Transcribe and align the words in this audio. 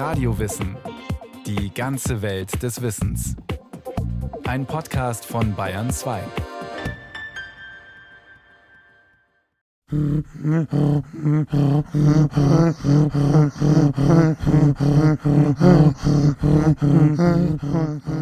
Radiowissen. 0.00 0.78
Die 1.44 1.74
ganze 1.74 2.22
Welt 2.22 2.62
des 2.62 2.80
Wissens. 2.80 3.36
Ein 4.46 4.64
Podcast 4.64 5.26
von 5.26 5.54
Bayern 5.54 5.90
2. 5.90 6.22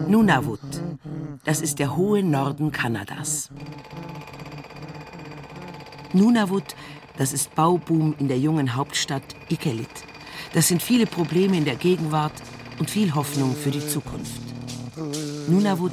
Nunavut. 0.08 0.58
Das 1.44 1.60
ist 1.60 1.78
der 1.78 1.96
hohe 1.96 2.24
Norden 2.24 2.72
Kanadas. 2.72 3.52
Nunavut, 6.12 6.74
das 7.16 7.32
ist 7.32 7.54
Bauboom 7.54 8.16
in 8.18 8.26
der 8.26 8.40
jungen 8.40 8.74
Hauptstadt 8.74 9.36
Iqaluit. 9.48 10.07
Das 10.58 10.66
sind 10.66 10.82
viele 10.82 11.06
Probleme 11.06 11.56
in 11.56 11.64
der 11.64 11.76
Gegenwart 11.76 12.32
und 12.80 12.90
viel 12.90 13.14
Hoffnung 13.14 13.54
für 13.54 13.70
die 13.70 13.86
Zukunft. 13.86 14.42
Nunavut, 15.46 15.92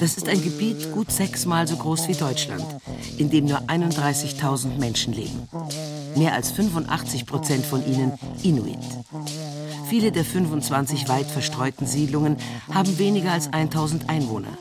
das 0.00 0.16
ist 0.16 0.28
ein 0.28 0.42
Gebiet 0.42 0.90
gut 0.90 1.12
sechsmal 1.12 1.68
so 1.68 1.76
groß 1.76 2.08
wie 2.08 2.14
Deutschland, 2.14 2.64
in 3.18 3.30
dem 3.30 3.44
nur 3.44 3.60
31.000 3.60 4.76
Menschen 4.80 5.12
leben. 5.12 5.48
Mehr 6.16 6.34
als 6.34 6.50
85 6.50 7.26
Prozent 7.26 7.64
von 7.64 7.86
ihnen 7.86 8.18
Inuit. 8.42 8.76
Viele 9.88 10.10
der 10.10 10.24
25 10.24 11.08
weit 11.08 11.30
verstreuten 11.30 11.86
Siedlungen 11.86 12.38
haben 12.74 12.98
weniger 12.98 13.30
als 13.30 13.52
1000 13.52 14.08
Einwohner. 14.08 14.58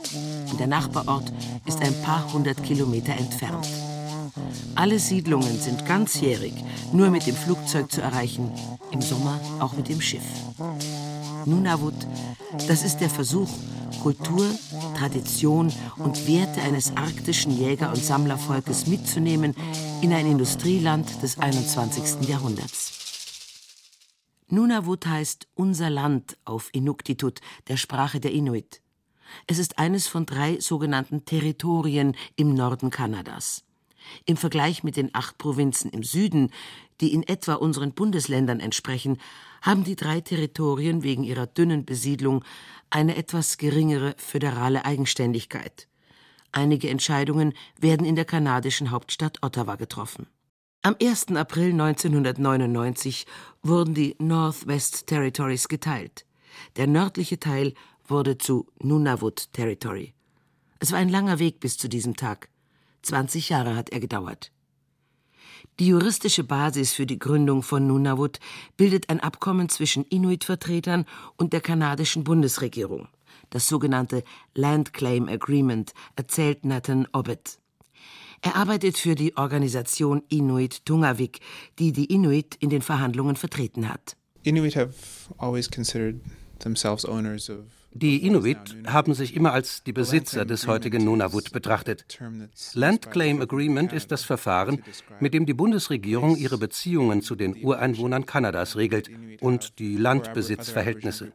Und 0.51 0.59
der 0.59 0.67
Nachbarort 0.67 1.33
ist 1.65 1.81
ein 1.81 1.99
paar 2.03 2.31
hundert 2.31 2.63
Kilometer 2.63 3.13
entfernt. 3.13 3.67
Alle 4.75 4.99
Siedlungen 4.99 5.59
sind 5.59 5.85
ganzjährig 5.85 6.53
nur 6.93 7.09
mit 7.09 7.27
dem 7.27 7.35
Flugzeug 7.35 7.91
zu 7.91 8.01
erreichen, 8.01 8.51
im 8.91 9.01
Sommer 9.01 9.39
auch 9.59 9.73
mit 9.73 9.89
dem 9.89 10.01
Schiff. 10.01 10.23
Nunavut, 11.45 11.95
das 12.67 12.83
ist 12.83 12.97
der 12.97 13.09
Versuch, 13.09 13.49
Kultur, 14.01 14.45
Tradition 14.97 15.71
und 15.97 16.27
Werte 16.27 16.61
eines 16.61 16.95
arktischen 16.95 17.57
Jäger- 17.57 17.89
und 17.89 18.03
Sammlervolkes 18.03 18.87
mitzunehmen 18.87 19.55
in 20.01 20.13
ein 20.13 20.25
Industrieland 20.25 21.21
des 21.21 21.37
21. 21.37 22.27
Jahrhunderts. 22.27 23.01
Nunavut 24.49 25.05
heißt 25.05 25.47
unser 25.53 25.89
Land 25.89 26.37
auf 26.43 26.69
Inuktitut, 26.73 27.39
der 27.67 27.77
Sprache 27.77 28.19
der 28.19 28.31
Inuit. 28.31 28.81
Es 29.47 29.59
ist 29.59 29.79
eines 29.79 30.07
von 30.07 30.25
drei 30.25 30.59
sogenannten 30.59 31.23
Territorien 31.23 32.17
im 32.35 32.53
Norden 32.53 32.89
Kanadas. 32.89 33.63
Im 34.25 34.37
Vergleich 34.37 34.83
mit 34.83 34.97
den 34.97 35.13
acht 35.13 35.37
Provinzen 35.37 35.91
im 35.91 36.03
Süden, 36.03 36.51
die 36.99 37.13
in 37.13 37.23
etwa 37.23 37.55
unseren 37.55 37.93
Bundesländern 37.93 38.59
entsprechen, 38.59 39.17
haben 39.61 39.83
die 39.83 39.95
drei 39.95 40.21
Territorien 40.21 41.03
wegen 41.03 41.23
ihrer 41.23 41.47
dünnen 41.47 41.85
Besiedlung 41.85 42.43
eine 42.89 43.15
etwas 43.15 43.57
geringere 43.57 44.15
föderale 44.17 44.85
Eigenständigkeit. 44.85 45.87
Einige 46.51 46.89
Entscheidungen 46.89 47.53
werden 47.79 48.05
in 48.05 48.15
der 48.15 48.25
kanadischen 48.25 48.91
Hauptstadt 48.91 49.37
Ottawa 49.41 49.75
getroffen. 49.75 50.27
Am 50.83 50.95
1. 51.01 51.27
April 51.35 51.71
1999 51.71 53.25
wurden 53.61 53.93
die 53.93 54.15
Northwest 54.19 55.07
Territories 55.07 55.67
geteilt. 55.67 56.25
Der 56.75 56.87
nördliche 56.87 57.39
Teil 57.39 57.73
wurde 58.07 58.37
zu 58.37 58.67
Nunavut 58.79 59.53
Territory. 59.53 60.13
Es 60.79 60.91
war 60.91 60.99
ein 60.99 61.09
langer 61.09 61.39
Weg 61.39 61.59
bis 61.59 61.77
zu 61.77 61.87
diesem 61.87 62.15
Tag. 62.15 62.49
20 63.01 63.49
Jahre 63.49 63.75
hat 63.75 63.89
er 63.89 63.99
gedauert. 63.99 64.51
Die 65.79 65.87
juristische 65.87 66.43
Basis 66.43 66.93
für 66.93 67.05
die 67.05 67.19
Gründung 67.19 67.63
von 67.63 67.87
Nunavut 67.87 68.39
bildet 68.77 69.09
ein 69.09 69.19
Abkommen 69.19 69.69
zwischen 69.69 70.05
Inuit-Vertretern 70.05 71.05
und 71.37 71.53
der 71.53 71.61
kanadischen 71.61 72.23
Bundesregierung. 72.23 73.07
Das 73.49 73.67
sogenannte 73.67 74.23
Land 74.53 74.93
Claim 74.93 75.27
Agreement, 75.27 75.93
erzählt 76.15 76.65
Nathan 76.65 77.07
Obbett. 77.11 77.59
Er 78.41 78.55
arbeitet 78.55 78.97
für 78.97 79.15
die 79.15 79.37
Organisation 79.37 80.23
Inuit 80.29 80.85
Tungavik, 80.85 81.39
die 81.77 81.91
die 81.91 82.05
Inuit 82.05 82.55
in 82.55 82.69
den 82.69 82.81
Verhandlungen 82.81 83.35
vertreten 83.35 83.87
hat. 83.87 84.17
Inuit 84.43 84.75
have 84.75 84.93
always 85.37 85.69
considered 85.69 86.21
themselves 86.59 87.05
owners 87.05 87.49
of 87.49 87.80
die 87.93 88.25
Inuit 88.25 88.77
haben 88.87 89.13
sich 89.13 89.35
immer 89.35 89.51
als 89.51 89.83
die 89.83 89.91
Besitzer 89.91 90.45
des 90.45 90.65
heutigen 90.65 91.03
Nunavut 91.03 91.51
betrachtet. 91.51 92.19
Land 92.73 93.11
Claim 93.11 93.41
Agreement 93.41 93.91
ist 93.91 94.11
das 94.11 94.23
Verfahren, 94.23 94.81
mit 95.19 95.33
dem 95.33 95.45
die 95.45 95.53
Bundesregierung 95.53 96.37
ihre 96.37 96.57
Beziehungen 96.57 97.21
zu 97.21 97.35
den 97.35 97.61
Ureinwohnern 97.61 98.25
Kanadas 98.25 98.77
regelt 98.77 99.09
und 99.41 99.77
die 99.79 99.97
Landbesitzverhältnisse. 99.97 101.33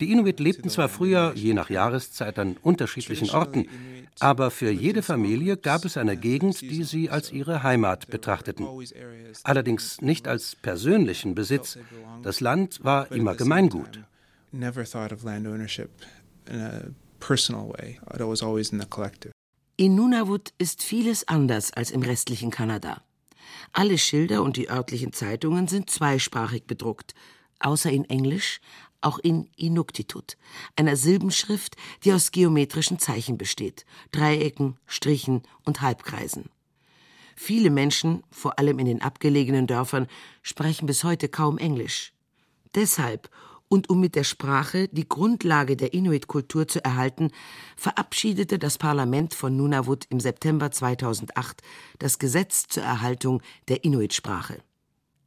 Die 0.00 0.10
Inuit 0.10 0.40
lebten 0.40 0.70
zwar 0.70 0.88
früher, 0.88 1.32
je 1.36 1.54
nach 1.54 1.70
Jahreszeit, 1.70 2.38
an 2.38 2.56
unterschiedlichen 2.60 3.30
Orten, 3.30 3.68
aber 4.18 4.50
für 4.50 4.70
jede 4.70 5.02
Familie 5.02 5.56
gab 5.56 5.84
es 5.84 5.96
eine 5.96 6.16
Gegend, 6.16 6.60
die 6.62 6.82
sie 6.82 7.10
als 7.10 7.32
ihre 7.32 7.62
Heimat 7.62 8.08
betrachteten. 8.08 8.66
Allerdings 9.44 10.00
nicht 10.00 10.26
als 10.26 10.56
persönlichen 10.56 11.34
Besitz. 11.34 11.78
Das 12.22 12.40
Land 12.40 12.82
war 12.82 13.12
immer 13.12 13.34
Gemeingut 13.34 14.00
never 14.54 14.84
thought 14.84 15.12
of 15.12 15.24
land 15.24 15.46
ownership 15.46 15.90
in 16.46 16.60
a 16.60 16.94
personal 17.20 17.68
way. 17.68 17.98
It 18.14 18.26
was 18.26 18.42
always 18.42 18.72
in 18.72 18.78
the 18.78 18.86
collective. 18.86 19.32
In 19.76 19.96
Nunavut 19.96 20.52
ist 20.58 20.82
vieles 20.82 21.26
anders 21.26 21.72
als 21.72 21.90
im 21.90 22.02
restlichen 22.02 22.50
Kanada. 22.50 23.02
Alle 23.72 23.98
Schilder 23.98 24.42
und 24.42 24.56
die 24.56 24.70
örtlichen 24.70 25.12
Zeitungen 25.12 25.66
sind 25.66 25.90
zweisprachig 25.90 26.64
bedruckt, 26.66 27.14
außer 27.58 27.90
in 27.90 28.04
Englisch, 28.04 28.60
auch 29.00 29.18
in 29.18 29.48
Inuktitut, 29.56 30.36
einer 30.76 30.96
Silbenschrift, 30.96 31.76
die 32.04 32.12
aus 32.12 32.30
geometrischen 32.30 32.98
Zeichen 32.98 33.36
besteht, 33.36 33.84
Dreiecken, 34.12 34.78
Strichen 34.86 35.42
und 35.64 35.80
Halbkreisen. 35.80 36.50
Viele 37.36 37.70
Menschen, 37.70 38.22
vor 38.30 38.58
allem 38.58 38.78
in 38.78 38.86
den 38.86 39.02
abgelegenen 39.02 39.66
Dörfern, 39.66 40.06
sprechen 40.42 40.86
bis 40.86 41.02
heute 41.04 41.28
kaum 41.28 41.58
Englisch. 41.58 42.12
Deshalb 42.74 43.28
und 43.68 43.90
um 43.90 44.00
mit 44.00 44.14
der 44.14 44.24
Sprache 44.24 44.88
die 44.88 45.08
Grundlage 45.08 45.76
der 45.76 45.94
Inuit-Kultur 45.94 46.68
zu 46.68 46.84
erhalten, 46.84 47.30
verabschiedete 47.76 48.58
das 48.58 48.78
Parlament 48.78 49.34
von 49.34 49.56
Nunavut 49.56 50.06
im 50.10 50.20
September 50.20 50.70
2008 50.70 51.62
das 51.98 52.18
Gesetz 52.18 52.66
zur 52.68 52.82
Erhaltung 52.82 53.42
der 53.68 53.84
Inuit-Sprache. 53.84 54.58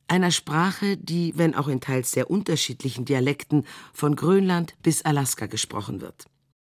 Einer 0.07 0.31
Sprache, 0.31 0.95
die, 0.95 1.37
wenn 1.37 1.53
auch 1.53 1.67
in 1.67 1.81
teils 1.81 2.11
sehr 2.11 2.29
unterschiedlichen 2.29 3.03
Dialekten, 3.03 3.65
von 3.93 4.15
Grönland 4.15 4.75
bis 4.81 5.03
Alaska 5.03 5.47
gesprochen 5.47 5.99
wird. 5.99 6.25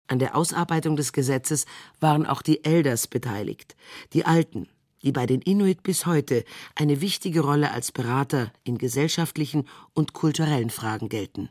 An 0.07 0.19
der 0.19 0.35
Ausarbeitung 0.35 0.95
des 0.95 1.11
Gesetzes 1.11 1.65
waren 1.99 2.25
auch 2.25 2.41
die 2.41 2.63
Elders 2.63 3.07
beteiligt, 3.07 3.75
die 4.13 4.25
Alten, 4.25 4.69
die 5.05 5.11
bei 5.11 5.25
den 5.25 5.41
Inuit 5.41 5.83
bis 5.83 6.05
heute 6.05 6.43
eine 6.73 6.99
wichtige 6.99 7.41
Rolle 7.41 7.71
als 7.71 7.91
Berater 7.91 8.51
in 8.63 8.77
gesellschaftlichen 8.77 9.67
und 9.93 10.13
kulturellen 10.13 10.71
Fragen 10.71 11.07
gelten. 11.07 11.49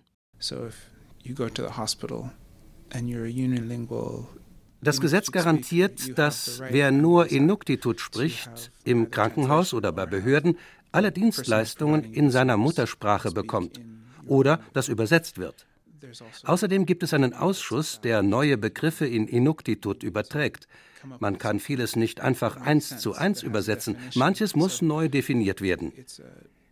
Das 4.83 5.01
Gesetz 5.01 5.31
garantiert, 5.31 6.19
dass 6.19 6.63
wer 6.69 6.91
nur 6.91 7.31
Inuktitut 7.31 8.01
spricht, 8.01 8.71
im 8.85 9.11
Krankenhaus 9.11 9.73
oder 9.73 9.93
bei 9.93 10.05
Behörden 10.05 10.59
alle 10.93 11.11
Dienstleistungen 11.11 12.05
in 12.05 12.31
seiner 12.31 12.57
Muttersprache 12.57 13.31
bekommt 13.31 13.81
oder 14.27 14.61
das 14.75 14.89
übersetzt 14.89 15.39
wird. 15.39 15.67
Außerdem 16.45 16.87
gibt 16.87 17.03
es 17.03 17.15
einen 17.15 17.35
Ausschuss, 17.35 18.01
der 18.01 18.23
neue 18.23 18.57
Begriffe 18.59 19.07
in 19.07 19.27
Inuktitut 19.27 20.03
überträgt. 20.03 20.69
Man 21.21 21.39
kann 21.39 21.61
vieles 21.61 21.97
nicht 21.97 22.21
einfach 22.21 22.57
eins 22.57 22.99
zu 22.99 23.15
eins 23.15 23.43
übersetzen, 23.43 23.97
manches 24.15 24.57
muss 24.57 24.83
neu 24.83 25.09
definiert 25.09 25.61
werden. 25.61 25.93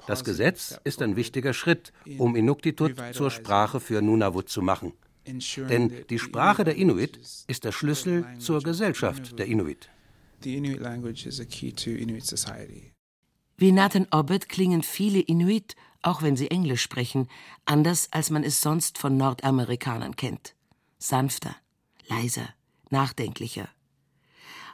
Das 0.06 0.24
Gesetz 0.24 0.78
ist 0.84 1.02
ein 1.02 1.16
wichtiger 1.16 1.52
Schritt, 1.52 1.92
um 2.18 2.34
Inuktitut 2.34 2.94
zur 3.12 3.30
Sprache 3.30 3.80
für 3.80 4.02
Nunavut 4.02 4.48
zu 4.48 4.62
machen. 4.62 4.92
Denn 5.26 5.92
die 6.10 6.18
Sprache 6.18 6.64
der 6.64 6.74
Inuit 6.76 7.18
ist 7.46 7.64
der 7.64 7.72
Schlüssel 7.72 8.26
zur 8.38 8.62
Gesellschaft 8.62 9.38
der 9.38 9.46
Inuit. 9.46 9.88
Wie 13.58 13.72
Nathan 13.72 14.06
Obbett 14.10 14.48
klingen 14.48 14.82
viele 14.82 15.20
Inuit, 15.20 15.76
auch 16.02 16.22
wenn 16.22 16.36
sie 16.36 16.50
Englisch 16.50 16.82
sprechen, 16.82 17.28
anders 17.64 18.08
als 18.10 18.30
man 18.30 18.44
es 18.44 18.60
sonst 18.60 18.98
von 18.98 19.16
Nordamerikanern 19.16 20.16
kennt. 20.16 20.54
Sanfter, 20.98 21.54
leiser, 22.08 22.48
nachdenklicher. 22.90 23.68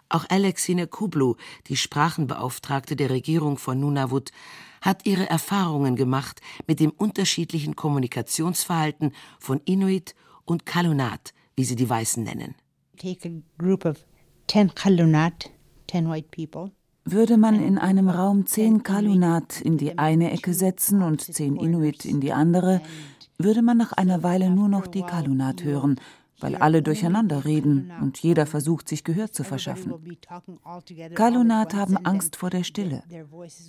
Auch 0.09 0.25
Alexine 0.31 0.87
Kublu, 0.87 1.37
die 1.67 1.77
Sprachenbeauftragte 1.77 2.97
der 2.97 3.11
Regierung 3.11 3.59
von 3.59 3.79
Nunavut, 3.79 4.31
hat 4.81 5.05
ihre 5.07 5.29
Erfahrungen 5.29 5.97
gemacht 5.97 6.41
mit 6.67 6.81
dem 6.81 6.91
unterschiedlichen 6.91 7.77
Kommunikationsverhalten 7.77 9.13
von 9.39 9.61
Inuit 9.65 10.15
und 10.45 10.65
Kalunat, 10.65 11.35
wie 11.57 11.65
sie 11.65 11.77
die 11.77 11.91
Weißen 11.91 12.23
nennen. 12.23 12.55
Würde 17.11 17.39
man 17.39 17.63
in 17.63 17.79
einem 17.79 18.11
Raum 18.11 18.45
zehn 18.45 18.83
Kalunat 18.83 19.63
in 19.63 19.79
die 19.79 19.97
eine 19.97 20.31
Ecke 20.31 20.53
setzen 20.53 21.01
und 21.01 21.23
zehn 21.23 21.57
Inuit 21.57 22.05
in 22.05 22.21
die 22.21 22.35
andere, 22.35 22.83
würde 23.39 23.63
man 23.63 23.79
nach 23.79 23.93
einer 23.93 24.23
Weile 24.23 24.51
nur 24.51 24.69
noch 24.69 24.87
die 24.87 25.01
Kalunat 25.01 25.65
hören, 25.65 25.99
weil 26.39 26.57
alle 26.57 26.83
durcheinander 26.83 27.47
reden 27.47 27.91
und 28.03 28.19
jeder 28.19 28.45
versucht, 28.45 28.91
sich 28.91 29.05
Gehör 29.05 29.33
zu 29.33 29.43
verschaffen. 29.43 29.95
Kalunat 31.15 31.73
haben 31.73 31.97
Angst 31.97 32.37
vor 32.37 32.51
der 32.51 32.63
Stille. 32.63 33.03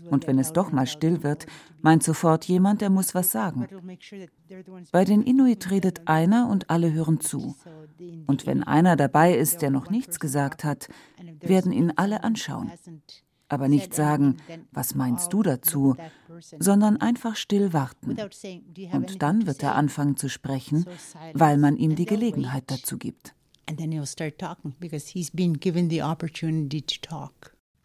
Und 0.09 0.27
wenn 0.27 0.37
es 0.37 0.51
doch 0.51 0.73
mal 0.73 0.85
still 0.85 1.23
wird, 1.23 1.45
meint 1.81 2.03
sofort 2.03 2.43
jemand, 2.43 2.81
er 2.81 2.89
muss 2.89 3.15
was 3.15 3.31
sagen. 3.31 3.67
Bei 4.91 5.05
den 5.05 5.21
Inuit 5.21 5.71
redet 5.71 6.09
einer 6.09 6.49
und 6.49 6.69
alle 6.69 6.91
hören 6.91 7.21
zu. 7.21 7.55
Und 8.27 8.45
wenn 8.45 8.65
einer 8.65 8.97
dabei 8.97 9.33
ist, 9.33 9.61
der 9.61 9.69
noch 9.69 9.89
nichts 9.89 10.19
gesagt 10.19 10.65
hat, 10.65 10.89
werden 11.39 11.71
ihn 11.71 11.93
alle 11.95 12.25
anschauen 12.25 12.69
aber 13.49 13.67
nicht 13.67 13.93
sagen, 13.93 14.37
was 14.71 14.95
meinst 14.95 15.33
du 15.33 15.43
dazu, 15.43 15.95
sondern 16.59 16.97
einfach 16.97 17.35
still 17.35 17.73
warten. 17.73 18.15
Und 18.91 19.21
dann 19.21 19.45
wird 19.47 19.63
er 19.63 19.75
anfangen 19.75 20.15
zu 20.15 20.29
sprechen, 20.29 20.85
weil 21.33 21.57
man 21.57 21.75
ihm 21.75 21.95
die 21.95 22.05
Gelegenheit 22.05 22.63
dazu 22.67 22.97
gibt. 22.97 23.33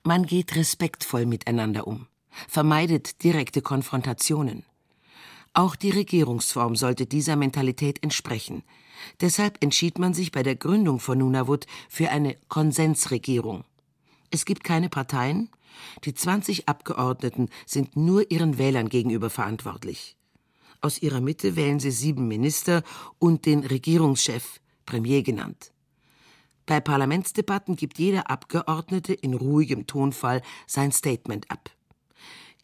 Man 0.07 0.27
geht 0.27 0.57
respektvoll 0.57 1.27
miteinander 1.27 1.87
um, 1.87 2.07
vermeidet 2.49 3.23
direkte 3.25 3.63
Konfrontationen. 3.63 4.65
Auch 5.57 5.77
die 5.77 5.91
Regierungsform 5.91 6.75
sollte 6.75 7.07
dieser 7.07 7.37
Mentalität 7.37 8.03
entsprechen. 8.03 8.65
Deshalb 9.21 9.63
entschied 9.63 9.99
man 9.99 10.13
sich 10.13 10.33
bei 10.33 10.43
der 10.43 10.57
Gründung 10.57 10.99
von 10.99 11.19
Nunavut 11.19 11.67
für 11.89 12.11
eine 12.11 12.37
Konsensregierung. 12.49 13.65
Es 14.35 14.45
gibt 14.47 14.65
keine 14.65 14.89
Parteien. 14.89 15.49
Die 16.03 16.13
20 16.13 16.69
Abgeordneten 16.69 17.51
sind 17.67 17.95
nur 17.95 18.33
ihren 18.33 18.59
Wählern 18.59 18.89
gegenüber 18.89 19.31
verantwortlich. 19.31 20.17
Aus 20.81 21.01
ihrer 21.01 21.21
Mitte 21.21 21.55
wählen 21.55 21.79
sie 21.79 21.93
sieben 21.93 22.27
Minister 22.27 22.83
und 23.21 23.47
den 23.47 23.61
Regierungschef, 23.61 24.59
Premier 24.87 25.23
genannt. 25.23 25.71
Bei 26.67 26.81
Parlamentsdebatten 26.81 27.77
gibt 27.77 28.01
jeder 28.01 28.29
Abgeordnete 28.29 29.15
in 29.15 29.35
ruhigem 29.35 29.87
Tonfall 29.87 30.43
sein 30.67 30.91
Statement 30.91 31.49
ab. 31.49 31.71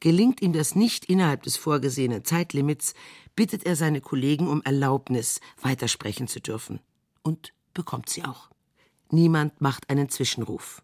Gelingt 0.01 0.43
ihm 0.43 0.53
das 0.53 0.75
nicht 0.75 1.05
innerhalb 1.05 1.45
des 1.45 1.57
vorgesehenen 1.57 2.25
Zeitlimits, 2.25 2.95
bittet 3.37 3.65
er 3.65 3.77
seine 3.77 4.01
Kollegen 4.01 4.49
um 4.49 4.61
Erlaubnis, 4.63 5.41
weitersprechen 5.63 6.27
zu 6.27 6.41
dürfen. 6.41 6.81
Und 7.23 7.53
bekommt 7.75 8.09
sie 8.09 8.25
auch. 8.25 8.51
Niemand 9.13 9.61
macht 9.61 9.89
einen 9.89 10.09
Zwischenruf. 10.09 10.83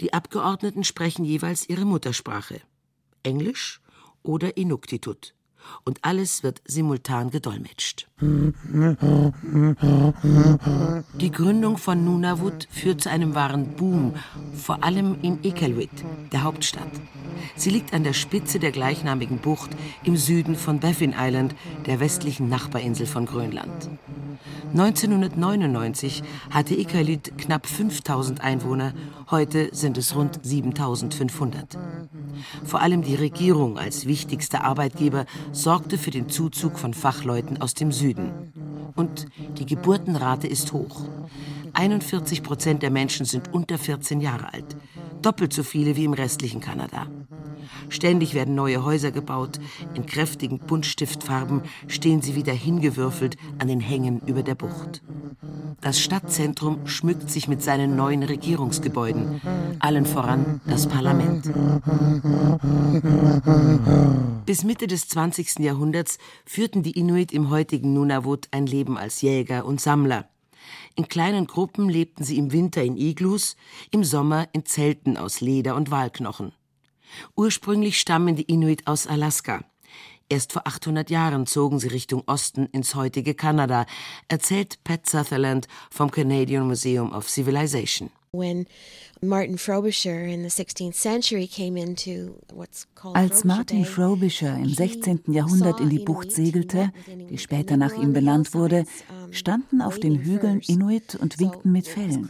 Die 0.00 0.12
Abgeordneten 0.12 0.84
sprechen 0.84 1.24
jeweils 1.24 1.68
ihre 1.68 1.84
Muttersprache, 1.84 2.60
Englisch 3.22 3.80
oder 4.22 4.56
Inuktitut, 4.56 5.34
und 5.84 5.98
alles 6.02 6.42
wird 6.42 6.62
simultan 6.64 7.30
gedolmetscht. 7.30 8.08
Die 11.14 11.32
Gründung 11.32 11.76
von 11.76 12.04
Nunavut 12.04 12.68
führt 12.70 13.00
zu 13.00 13.10
einem 13.10 13.34
wahren 13.34 13.74
Boom, 13.76 14.14
vor 14.54 14.84
allem 14.84 15.16
in 15.22 15.42
Iqaluit, 15.42 15.90
der 16.32 16.42
Hauptstadt. 16.44 16.90
Sie 17.56 17.70
liegt 17.70 17.92
an 17.94 18.04
der 18.04 18.12
Spitze 18.12 18.58
der 18.58 18.70
gleichnamigen 18.70 19.38
Bucht 19.38 19.70
im 20.04 20.16
Süden 20.16 20.54
von 20.54 20.78
Baffin 20.80 21.14
Island, 21.18 21.54
der 21.86 22.00
westlichen 22.00 22.48
Nachbarinsel 22.48 23.06
von 23.06 23.26
Grönland. 23.26 23.90
1999 24.72 26.22
hatte 26.50 26.74
Iqaluit 26.74 27.36
knapp 27.36 27.66
5000 27.66 28.40
Einwohner, 28.40 28.94
heute 29.30 29.68
sind 29.72 29.98
es 29.98 30.14
rund 30.14 30.40
7500. 30.42 31.78
Vor 32.64 32.80
allem 32.80 33.02
die 33.02 33.14
Regierung 33.14 33.78
als 33.78 34.06
wichtigster 34.06 34.64
Arbeitgeber 34.64 35.26
sorgte 35.52 35.98
für 35.98 36.10
den 36.10 36.28
Zuzug 36.28 36.78
von 36.78 36.94
Fachleuten 36.94 37.60
aus 37.60 37.74
dem 37.74 37.92
Süden. 37.92 38.52
Und 38.96 39.26
die 39.58 39.66
Geburtenrate 39.66 40.46
ist 40.46 40.72
hoch. 40.72 41.02
41 41.74 42.42
Prozent 42.42 42.82
der 42.82 42.90
Menschen 42.90 43.24
sind 43.26 43.52
unter 43.52 43.78
14 43.78 44.20
Jahre 44.20 44.52
alt, 44.52 44.76
doppelt 45.22 45.52
so 45.52 45.62
viele 45.62 45.96
wie 45.96 46.04
im 46.04 46.12
restlichen 46.12 46.60
Kanada. 46.60 47.06
Ständig 47.88 48.34
werden 48.34 48.54
neue 48.54 48.84
Häuser 48.84 49.10
gebaut, 49.10 49.60
in 49.94 50.06
kräftigen 50.06 50.58
Buntstiftfarben 50.58 51.62
stehen 51.88 52.22
sie 52.22 52.34
wieder 52.34 52.52
hingewürfelt 52.52 53.36
an 53.58 53.68
den 53.68 53.80
Hängen 53.80 54.20
über 54.26 54.42
der 54.42 54.54
Bucht. 54.54 55.02
Das 55.80 56.00
Stadtzentrum 56.00 56.86
schmückt 56.86 57.28
sich 57.28 57.48
mit 57.48 57.62
seinen 57.62 57.96
neuen 57.96 58.22
Regierungsgebäuden, 58.22 59.40
allen 59.80 60.06
voran 60.06 60.60
das 60.64 60.86
Parlament. 60.86 61.50
Bis 64.46 64.62
Mitte 64.62 64.86
des 64.86 65.08
20. 65.08 65.58
Jahrhunderts 65.58 66.18
führten 66.44 66.84
die 66.84 66.98
Inuit 66.98 67.32
im 67.32 67.50
heutigen 67.50 67.94
Nunavut 67.94 68.46
ein 68.52 68.66
Leben 68.66 68.96
als 68.96 69.22
Jäger 69.22 69.64
und 69.64 69.80
Sammler. 69.80 70.28
In 70.94 71.08
kleinen 71.08 71.46
Gruppen 71.46 71.88
lebten 71.88 72.22
sie 72.22 72.38
im 72.38 72.52
Winter 72.52 72.82
in 72.84 72.96
Iglus, 72.96 73.56
im 73.90 74.04
Sommer 74.04 74.48
in 74.52 74.64
Zelten 74.64 75.16
aus 75.16 75.40
Leder 75.40 75.74
und 75.74 75.90
Walknochen. 75.90 76.52
Ursprünglich 77.36 77.98
stammen 77.98 78.36
die 78.36 78.42
Inuit 78.42 78.86
aus 78.86 79.06
Alaska. 79.06 79.64
Erst 80.28 80.52
vor 80.52 80.66
800 80.66 81.10
Jahren 81.10 81.46
zogen 81.46 81.78
sie 81.78 81.88
Richtung 81.88 82.22
Osten 82.26 82.66
ins 82.72 82.94
heutige 82.94 83.34
Kanada, 83.34 83.84
erzählt 84.28 84.82
Pat 84.82 85.06
Sutherland 85.06 85.68
vom 85.90 86.10
Canadian 86.10 86.66
Museum 86.66 87.12
of 87.12 87.28
Civilization. 87.28 88.10
Als 93.12 93.44
Martin 93.44 93.84
Frobisher 93.84 94.56
im 94.56 94.70
16. 94.70 95.20
Jahrhundert 95.26 95.80
in 95.80 95.90
die 95.90 95.98
Bucht 95.98 96.32
segelte, 96.32 96.90
die 97.28 97.36
später 97.36 97.76
nach 97.76 97.92
ihm 97.92 98.14
benannt 98.14 98.54
wurde, 98.54 98.86
standen 99.32 99.82
auf 99.82 99.98
den 99.98 100.20
Hügeln 100.20 100.60
Inuit 100.60 101.16
und 101.16 101.38
winkten 101.38 101.72
mit 101.72 101.88
Fellen. 101.88 102.28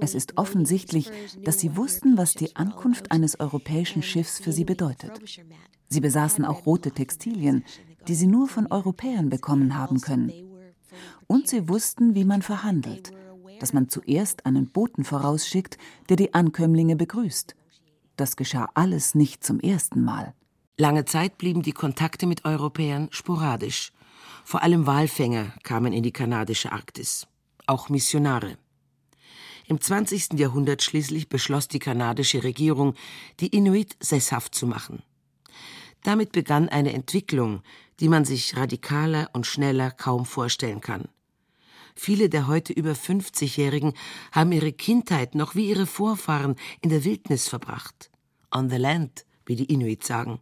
Es 0.00 0.14
ist 0.14 0.38
offensichtlich, 0.38 1.10
dass 1.44 1.60
sie 1.60 1.76
wussten, 1.76 2.16
was 2.16 2.34
die 2.34 2.56
Ankunft 2.56 3.12
eines 3.12 3.38
europäischen 3.38 4.02
Schiffs 4.02 4.40
für 4.40 4.52
sie 4.52 4.64
bedeutet. 4.64 5.12
Sie 5.88 6.00
besaßen 6.00 6.44
auch 6.44 6.66
rote 6.66 6.90
Textilien, 6.90 7.64
die 8.08 8.14
sie 8.14 8.26
nur 8.26 8.48
von 8.48 8.66
Europäern 8.66 9.28
bekommen 9.28 9.76
haben 9.76 10.00
können. 10.00 10.32
Und 11.26 11.48
sie 11.48 11.68
wussten, 11.68 12.14
wie 12.14 12.24
man 12.24 12.42
verhandelt 12.42 13.12
dass 13.62 13.72
man 13.72 13.88
zuerst 13.88 14.44
einen 14.44 14.66
Boten 14.66 15.04
vorausschickt, 15.04 15.78
der 16.08 16.16
die 16.16 16.34
Ankömmlinge 16.34 16.96
begrüßt. 16.96 17.54
Das 18.16 18.34
geschah 18.34 18.68
alles 18.74 19.14
nicht 19.14 19.44
zum 19.44 19.60
ersten 19.60 20.02
Mal. 20.02 20.34
Lange 20.76 21.04
Zeit 21.04 21.38
blieben 21.38 21.62
die 21.62 21.72
Kontakte 21.72 22.26
mit 22.26 22.44
Europäern 22.44 23.06
sporadisch. 23.12 23.92
Vor 24.44 24.62
allem 24.62 24.86
Walfänger 24.86 25.52
kamen 25.62 25.92
in 25.92 26.02
die 26.02 26.12
kanadische 26.12 26.72
Arktis, 26.72 27.26
auch 27.66 27.88
Missionare. 27.88 28.58
Im 29.66 29.80
20. 29.80 30.38
Jahrhundert 30.38 30.82
schließlich 30.82 31.28
beschloss 31.28 31.68
die 31.68 31.78
kanadische 31.78 32.42
Regierung, 32.42 32.94
die 33.40 33.48
Inuit 33.48 33.96
sesshaft 34.00 34.54
zu 34.54 34.66
machen. 34.66 35.02
Damit 36.02 36.32
begann 36.32 36.68
eine 36.68 36.92
Entwicklung, 36.92 37.62
die 38.00 38.08
man 38.08 38.24
sich 38.24 38.56
radikaler 38.56 39.30
und 39.32 39.46
schneller 39.46 39.90
kaum 39.90 40.26
vorstellen 40.26 40.80
kann. 40.80 41.08
Viele 41.94 42.28
der 42.28 42.48
heute 42.48 42.72
über 42.72 42.92
50-Jährigen 42.92 43.92
haben 44.32 44.52
ihre 44.52 44.72
Kindheit 44.72 45.34
noch 45.34 45.54
wie 45.54 45.68
ihre 45.68 45.86
Vorfahren 45.86 46.56
in 46.80 46.90
der 46.90 47.04
Wildnis 47.04 47.48
verbracht. 47.48 48.10
On 48.50 48.70
the 48.70 48.76
land, 48.76 49.24
wie 49.46 49.56
die 49.56 49.72
Inuit 49.72 50.04
sagen. 50.04 50.40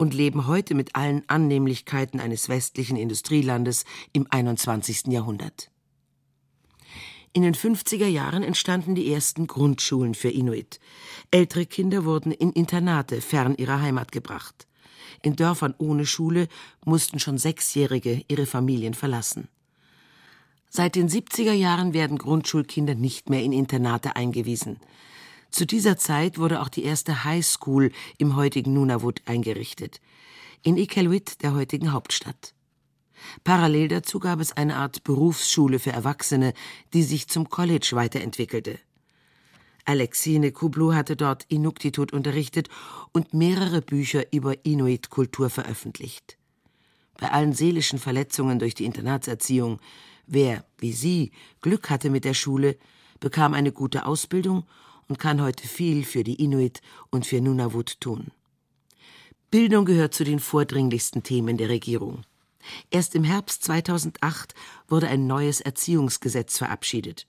Und 0.00 0.14
leben 0.14 0.46
heute 0.46 0.74
mit 0.74 0.96
allen 0.96 1.28
Annehmlichkeiten 1.28 2.20
eines 2.20 2.48
westlichen 2.48 2.96
Industrielandes 2.96 3.84
im 4.14 4.26
21. 4.30 5.08
Jahrhundert. 5.08 5.70
In 7.34 7.42
den 7.42 7.54
50er 7.54 8.06
Jahren 8.06 8.42
entstanden 8.42 8.94
die 8.94 9.12
ersten 9.12 9.46
Grundschulen 9.46 10.14
für 10.14 10.30
Inuit. 10.30 10.80
Ältere 11.30 11.66
Kinder 11.66 12.06
wurden 12.06 12.32
in 12.32 12.50
Internate 12.50 13.20
fern 13.20 13.54
ihrer 13.56 13.82
Heimat 13.82 14.10
gebracht. 14.10 14.66
In 15.20 15.36
Dörfern 15.36 15.74
ohne 15.76 16.06
Schule 16.06 16.48
mussten 16.86 17.18
schon 17.18 17.36
Sechsjährige 17.36 18.24
ihre 18.26 18.46
Familien 18.46 18.94
verlassen. 18.94 19.48
Seit 20.70 20.94
den 20.94 21.10
70er 21.10 21.52
Jahren 21.52 21.92
werden 21.92 22.16
Grundschulkinder 22.16 22.94
nicht 22.94 23.28
mehr 23.28 23.42
in 23.42 23.52
Internate 23.52 24.16
eingewiesen. 24.16 24.78
Zu 25.50 25.66
dieser 25.66 25.96
Zeit 25.96 26.38
wurde 26.38 26.60
auch 26.60 26.68
die 26.68 26.84
erste 26.84 27.24
High 27.24 27.44
School 27.44 27.90
im 28.18 28.36
heutigen 28.36 28.72
Nunavut 28.72 29.22
eingerichtet, 29.26 30.00
in 30.62 30.76
Iqaluit, 30.76 31.42
der 31.42 31.54
heutigen 31.54 31.92
Hauptstadt. 31.92 32.54
Parallel 33.44 33.88
dazu 33.88 34.18
gab 34.18 34.40
es 34.40 34.52
eine 34.52 34.76
Art 34.76 35.04
Berufsschule 35.04 35.78
für 35.78 35.92
Erwachsene, 35.92 36.54
die 36.94 37.02
sich 37.02 37.28
zum 37.28 37.50
College 37.50 37.90
weiterentwickelte. 37.92 38.78
Alexine 39.84 40.52
Kublu 40.52 40.94
hatte 40.94 41.16
dort 41.16 41.44
Inuktitut 41.48 42.12
unterrichtet 42.12 42.68
und 43.12 43.34
mehrere 43.34 43.82
Bücher 43.82 44.32
über 44.32 44.64
Inuit-Kultur 44.64 45.50
veröffentlicht. 45.50 46.38
Bei 47.18 47.32
allen 47.32 47.52
seelischen 47.52 47.98
Verletzungen 47.98 48.58
durch 48.58 48.74
die 48.74 48.84
Internatserziehung 48.84 49.80
Wer, 50.26 50.64
wie 50.78 50.92
sie, 50.92 51.32
Glück 51.60 51.90
hatte 51.90 52.08
mit 52.08 52.24
der 52.24 52.34
Schule, 52.34 52.78
bekam 53.18 53.52
eine 53.52 53.72
gute 53.72 54.06
Ausbildung 54.06 54.64
und 55.10 55.18
kann 55.18 55.42
heute 55.42 55.66
viel 55.66 56.04
für 56.04 56.24
die 56.24 56.42
Inuit 56.42 56.80
und 57.10 57.26
für 57.26 57.40
Nunavut 57.40 58.00
tun. 58.00 58.28
Bildung 59.50 59.84
gehört 59.84 60.14
zu 60.14 60.22
den 60.22 60.38
vordringlichsten 60.38 61.24
Themen 61.24 61.56
der 61.56 61.68
Regierung. 61.68 62.22
Erst 62.90 63.16
im 63.16 63.24
Herbst 63.24 63.64
2008 63.64 64.54
wurde 64.86 65.08
ein 65.08 65.26
neues 65.26 65.60
Erziehungsgesetz 65.60 66.58
verabschiedet. 66.58 67.26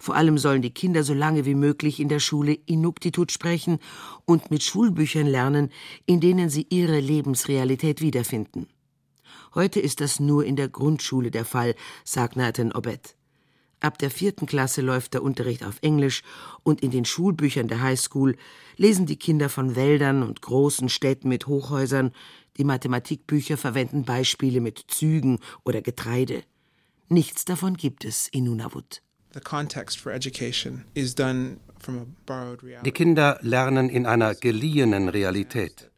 Vor 0.00 0.16
allem 0.16 0.38
sollen 0.38 0.60
die 0.60 0.74
Kinder 0.74 1.04
so 1.04 1.14
lange 1.14 1.46
wie 1.46 1.54
möglich 1.54 2.00
in 2.00 2.08
der 2.08 2.18
Schule 2.18 2.58
Inuktitut 2.66 3.30
sprechen 3.30 3.78
und 4.24 4.50
mit 4.50 4.64
Schulbüchern 4.64 5.26
lernen, 5.26 5.70
in 6.06 6.20
denen 6.20 6.50
sie 6.50 6.66
ihre 6.68 6.98
Lebensrealität 6.98 8.00
wiederfinden. 8.00 8.66
Heute 9.54 9.78
ist 9.78 10.00
das 10.00 10.18
nur 10.18 10.44
in 10.44 10.56
der 10.56 10.68
Grundschule 10.68 11.30
der 11.30 11.44
Fall, 11.44 11.76
sagt 12.04 12.34
Nathan 12.34 12.72
Obed. 12.72 13.16
Ab 13.80 13.96
der 13.96 14.10
vierten 14.10 14.46
Klasse 14.46 14.82
läuft 14.82 15.14
der 15.14 15.22
Unterricht 15.22 15.64
auf 15.64 15.78
Englisch 15.80 16.22
und 16.62 16.82
in 16.82 16.90
den 16.90 17.06
Schulbüchern 17.06 17.66
der 17.66 17.80
Highschool 17.80 18.36
lesen 18.76 19.06
die 19.06 19.16
Kinder 19.16 19.48
von 19.48 19.74
Wäldern 19.74 20.22
und 20.22 20.42
großen 20.42 20.90
Städten 20.90 21.28
mit 21.28 21.46
Hochhäusern, 21.46 22.12
die 22.58 22.64
Mathematikbücher 22.64 23.56
verwenden 23.56 24.04
Beispiele 24.04 24.60
mit 24.60 24.84
Zügen 24.88 25.38
oder 25.64 25.80
Getreide. 25.80 26.42
Nichts 27.08 27.46
davon 27.46 27.76
gibt 27.76 28.04
es 28.04 28.28
in 28.28 28.44
Nunavut. 28.44 29.02
Die 32.84 32.92
Kinder 32.92 33.38
lernen 33.40 33.88
in 33.88 34.06
einer 34.06 34.34
geliehenen 34.34 35.08
Realität. 35.08 35.90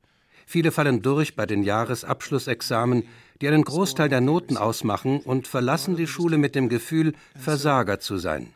Viele 0.46 0.70
fallen 0.70 1.02
durch 1.02 1.34
bei 1.34 1.46
den 1.46 1.62
Jahresabschlussexamen, 1.62 3.04
die 3.42 3.48
einen 3.48 3.64
Großteil 3.64 4.08
der 4.08 4.20
Noten 4.20 4.56
ausmachen 4.56 5.18
und 5.20 5.48
verlassen 5.48 5.96
die 5.96 6.06
Schule 6.06 6.38
mit 6.38 6.54
dem 6.54 6.68
Gefühl, 6.68 7.12
Versager 7.36 7.98
zu 7.98 8.16
sein. 8.16 8.54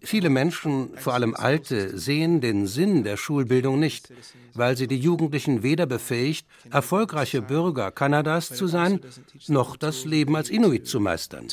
Viele 0.00 0.28
Menschen, 0.28 0.96
vor 0.96 1.14
allem 1.14 1.34
Alte, 1.34 1.96
sehen 1.96 2.40
den 2.40 2.66
Sinn 2.66 3.04
der 3.04 3.16
Schulbildung 3.16 3.78
nicht, 3.78 4.12
weil 4.54 4.76
sie 4.76 4.88
die 4.88 4.98
Jugendlichen 4.98 5.62
weder 5.62 5.86
befähigt, 5.86 6.46
erfolgreiche 6.70 7.42
Bürger 7.42 7.92
Kanadas 7.92 8.48
zu 8.48 8.66
sein, 8.66 9.00
noch 9.46 9.76
das 9.76 10.04
Leben 10.04 10.34
als 10.36 10.50
Inuit 10.50 10.86
zu 10.86 10.98
meistern. 10.98 11.46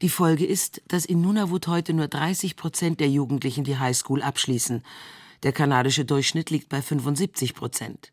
Die 0.00 0.08
Folge 0.08 0.46
ist, 0.46 0.82
dass 0.88 1.04
in 1.04 1.20
Nunavut 1.20 1.68
heute 1.68 1.92
nur 1.92 2.08
30 2.08 2.56
Prozent 2.56 2.98
der 2.98 3.08
Jugendlichen 3.08 3.62
die 3.62 3.78
Highschool 3.78 4.22
abschließen. 4.22 4.82
Der 5.44 5.52
kanadische 5.52 6.04
Durchschnitt 6.04 6.50
liegt 6.50 6.68
bei 6.68 6.82
75 6.82 7.54
Prozent. 7.54 8.12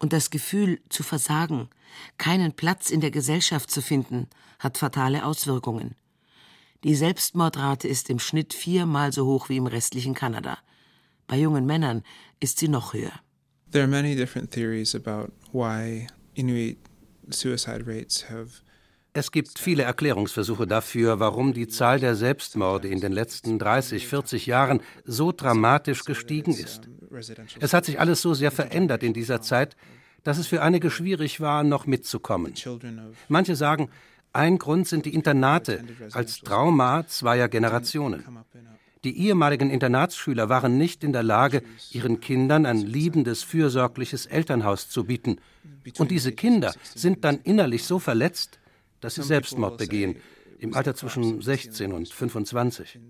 Und 0.00 0.12
das 0.12 0.30
Gefühl 0.30 0.80
zu 0.88 1.04
versagen, 1.04 1.68
keinen 2.18 2.52
Platz 2.52 2.90
in 2.90 3.00
der 3.00 3.12
Gesellschaft 3.12 3.70
zu 3.70 3.82
finden, 3.82 4.28
hat 4.58 4.78
fatale 4.78 5.24
Auswirkungen. 5.24 5.94
Die 6.82 6.94
Selbstmordrate 6.94 7.86
ist 7.86 8.10
im 8.10 8.18
Schnitt 8.18 8.54
viermal 8.54 9.12
so 9.12 9.26
hoch 9.26 9.48
wie 9.50 9.58
im 9.58 9.66
restlichen 9.66 10.14
Kanada. 10.14 10.58
Bei 11.26 11.36
jungen 11.36 11.66
Männern 11.66 12.02
ist 12.40 12.58
sie 12.58 12.68
noch 12.68 12.94
höher. 12.94 13.12
There 13.70 13.84
are 13.84 13.90
many 13.90 14.16
different 14.16 14.50
theories 14.50 14.94
about 14.94 15.32
why 15.52 16.08
Inuit 16.34 16.78
suicide 17.30 17.84
rates 17.86 18.28
have 18.28 18.62
es 19.12 19.32
gibt 19.32 19.58
viele 19.58 19.82
Erklärungsversuche 19.82 20.68
dafür, 20.68 21.18
warum 21.18 21.52
die 21.52 21.66
Zahl 21.66 21.98
der 21.98 22.14
Selbstmorde 22.14 22.86
in 22.86 23.00
den 23.00 23.10
letzten 23.10 23.58
30, 23.58 24.06
40 24.06 24.46
Jahren 24.46 24.80
so 25.04 25.32
dramatisch 25.32 26.04
gestiegen 26.04 26.52
ist. 26.52 26.82
Es 27.60 27.72
hat 27.72 27.84
sich 27.84 28.00
alles 28.00 28.22
so 28.22 28.34
sehr 28.34 28.50
verändert 28.50 29.02
in 29.02 29.12
dieser 29.12 29.40
Zeit, 29.40 29.76
dass 30.22 30.38
es 30.38 30.46
für 30.46 30.62
einige 30.62 30.90
schwierig 30.90 31.40
war, 31.40 31.64
noch 31.64 31.86
mitzukommen. 31.86 32.54
Manche 33.28 33.56
sagen, 33.56 33.90
ein 34.32 34.58
Grund 34.58 34.86
sind 34.86 35.06
die 35.06 35.14
Internate 35.14 35.82
als 36.12 36.40
Trauma 36.40 37.06
zweier 37.06 37.48
Generationen. 37.48 38.24
Die 39.02 39.18
ehemaligen 39.18 39.70
Internatsschüler 39.70 40.48
waren 40.50 40.76
nicht 40.76 41.02
in 41.02 41.12
der 41.12 41.22
Lage, 41.22 41.62
ihren 41.90 42.20
Kindern 42.20 42.66
ein 42.66 42.78
liebendes, 42.78 43.42
fürsorgliches 43.42 44.26
Elternhaus 44.26 44.90
zu 44.90 45.04
bieten. 45.04 45.38
Und 45.98 46.10
diese 46.10 46.32
Kinder 46.32 46.74
sind 46.94 47.24
dann 47.24 47.40
innerlich 47.42 47.84
so 47.84 47.98
verletzt, 47.98 48.58
dass 49.00 49.14
sie 49.14 49.22
Selbstmord 49.22 49.78
begehen, 49.78 50.16
im 50.60 50.74
Alter 50.74 50.94
zwischen 50.94 51.40
16 51.40 51.92
und 51.92 52.08
25. 52.08 53.00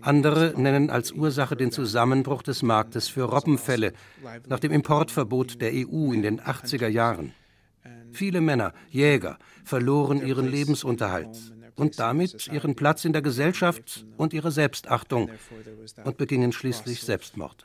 Andere 0.00 0.54
nennen 0.56 0.90
als 0.90 1.12
Ursache 1.12 1.56
den 1.56 1.72
Zusammenbruch 1.72 2.42
des 2.42 2.62
Marktes 2.62 3.08
für 3.08 3.24
Robbenfälle 3.24 3.92
nach 4.46 4.60
dem 4.60 4.72
Importverbot 4.72 5.60
der 5.60 5.72
EU 5.72 6.12
in 6.12 6.22
den 6.22 6.40
80er 6.40 6.88
Jahren. 6.88 7.32
Viele 8.12 8.40
Männer, 8.40 8.72
Jäger, 8.90 9.38
verloren 9.64 10.24
ihren 10.24 10.48
Lebensunterhalt 10.48 11.36
und 11.74 11.98
damit 11.98 12.46
ihren 12.46 12.76
Platz 12.76 13.04
in 13.04 13.12
der 13.12 13.22
Gesellschaft 13.22 14.06
und 14.16 14.32
ihre 14.32 14.52
Selbstachtung 14.52 15.30
und 16.04 16.16
begingen 16.16 16.52
schließlich 16.52 17.02
Selbstmord. 17.02 17.62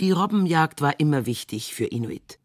Die 0.00 0.10
Robbenjagd 0.10 0.80
war 0.80 0.98
immer 0.98 1.26
wichtig 1.26 1.74
für 1.74 1.84
Inuit. 1.84 2.40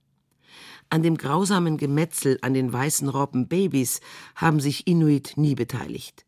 An 0.89 1.03
dem 1.03 1.17
grausamen 1.17 1.77
Gemetzel 1.77 2.37
an 2.41 2.53
den 2.53 2.71
weißen 2.71 3.09
Robbenbabys 3.09 4.01
haben 4.35 4.59
sich 4.59 4.87
Inuit 4.87 5.33
nie 5.35 5.55
beteiligt. 5.55 6.25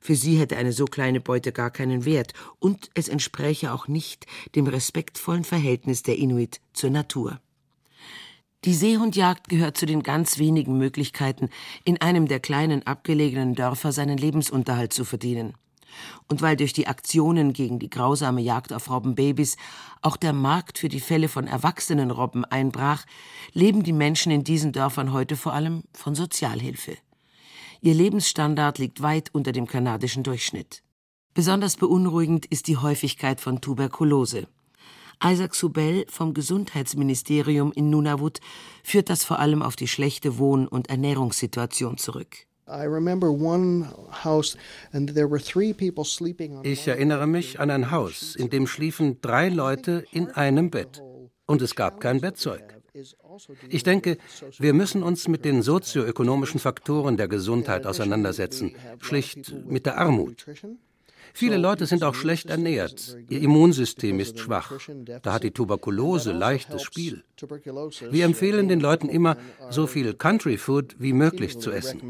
Für 0.00 0.14
sie 0.14 0.38
hätte 0.38 0.56
eine 0.56 0.72
so 0.72 0.84
kleine 0.84 1.20
Beute 1.20 1.52
gar 1.52 1.70
keinen 1.70 2.04
Wert, 2.04 2.32
und 2.58 2.90
es 2.94 3.08
entspräche 3.08 3.72
auch 3.72 3.88
nicht 3.88 4.26
dem 4.54 4.66
respektvollen 4.66 5.44
Verhältnis 5.44 6.02
der 6.02 6.18
Inuit 6.18 6.60
zur 6.72 6.90
Natur. 6.90 7.40
Die 8.64 8.74
Seehundjagd 8.74 9.48
gehört 9.48 9.78
zu 9.78 9.86
den 9.86 10.02
ganz 10.02 10.38
wenigen 10.38 10.76
Möglichkeiten, 10.76 11.48
in 11.84 12.00
einem 12.00 12.28
der 12.28 12.40
kleinen 12.40 12.86
abgelegenen 12.86 13.54
Dörfer 13.54 13.92
seinen 13.92 14.18
Lebensunterhalt 14.18 14.92
zu 14.92 15.04
verdienen 15.04 15.54
und 16.28 16.42
weil 16.42 16.56
durch 16.56 16.72
die 16.72 16.86
Aktionen 16.86 17.52
gegen 17.52 17.78
die 17.78 17.90
grausame 17.90 18.40
Jagd 18.40 18.72
auf 18.72 18.90
Robbenbabys 18.90 19.56
auch 20.02 20.16
der 20.16 20.32
Markt 20.32 20.78
für 20.78 20.88
die 20.88 21.00
Fälle 21.00 21.28
von 21.28 21.46
erwachsenen 21.46 22.10
Robben 22.10 22.44
einbrach, 22.44 23.04
leben 23.52 23.82
die 23.82 23.92
Menschen 23.92 24.32
in 24.32 24.44
diesen 24.44 24.72
Dörfern 24.72 25.12
heute 25.12 25.36
vor 25.36 25.52
allem 25.52 25.82
von 25.92 26.14
Sozialhilfe. 26.14 26.96
Ihr 27.80 27.94
Lebensstandard 27.94 28.78
liegt 28.78 29.02
weit 29.02 29.30
unter 29.32 29.52
dem 29.52 29.66
kanadischen 29.66 30.22
Durchschnitt. 30.22 30.82
Besonders 31.32 31.76
beunruhigend 31.76 32.46
ist 32.46 32.66
die 32.66 32.76
Häufigkeit 32.76 33.40
von 33.40 33.60
Tuberkulose. 33.60 34.48
Isaac 35.22 35.54
Subel 35.54 36.06
vom 36.08 36.34
Gesundheitsministerium 36.34 37.72
in 37.72 37.90
Nunavut 37.90 38.40
führt 38.82 39.10
das 39.10 39.22
vor 39.22 39.38
allem 39.38 39.62
auf 39.62 39.76
die 39.76 39.88
schlechte 39.88 40.38
Wohn- 40.38 40.66
und 40.66 40.88
Ernährungssituation 40.88 41.98
zurück. 41.98 42.46
Ich 46.62 46.88
erinnere 46.88 47.26
mich 47.26 47.60
an 47.60 47.70
ein 47.70 47.90
Haus, 47.90 48.36
in 48.36 48.50
dem 48.50 48.66
schliefen 48.66 49.20
drei 49.20 49.48
Leute 49.48 50.04
in 50.12 50.30
einem 50.30 50.70
Bett. 50.70 51.02
Und 51.46 51.62
es 51.62 51.74
gab 51.74 52.00
kein 52.00 52.20
Bettzeug. 52.20 52.80
Ich 53.68 53.82
denke, 53.82 54.18
wir 54.58 54.72
müssen 54.72 55.02
uns 55.02 55.28
mit 55.28 55.44
den 55.44 55.62
sozioökonomischen 55.62 56.60
Faktoren 56.60 57.16
der 57.16 57.28
Gesundheit 57.28 57.86
auseinandersetzen, 57.86 58.74
schlicht 59.00 59.54
mit 59.66 59.86
der 59.86 59.98
Armut. 59.98 60.46
Viele 61.34 61.56
Leute 61.56 61.86
sind 61.86 62.04
auch 62.04 62.14
schlecht 62.14 62.50
ernährt. 62.50 63.16
Ihr 63.28 63.40
Immunsystem 63.40 64.20
ist 64.20 64.38
schwach. 64.38 64.72
Da 65.22 65.32
hat 65.32 65.44
die 65.44 65.50
Tuberkulose 65.50 66.32
leichtes 66.32 66.82
Spiel. 66.82 67.24
Wir 68.10 68.24
empfehlen 68.24 68.68
den 68.68 68.80
Leuten 68.80 69.08
immer, 69.08 69.36
so 69.70 69.86
viel 69.86 70.14
Country 70.14 70.56
Food 70.56 70.96
wie 70.98 71.12
möglich 71.12 71.58
zu 71.58 71.70
essen. 71.70 72.00